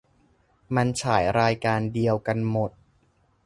[0.75, 2.71] มันฉายรายการเดียวกันหมด